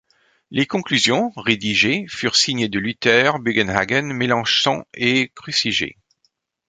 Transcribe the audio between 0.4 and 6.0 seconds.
Les conclusions, rédigées, furent signées de Luther, Bugenhagen, Melanchthon et Cruciger.